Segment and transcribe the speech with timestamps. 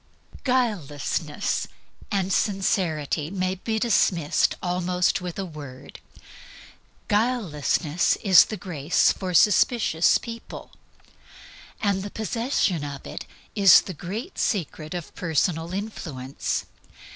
[0.43, 1.67] _Guilelessness
[2.09, 5.99] and Sincerity may be dismissed almost without a word.
[7.07, 10.71] Guilelessness is the grace for suspicious people.
[11.83, 16.65] The possession of it is THE GREAT SECRET OF PERSONAL INFLUENCE.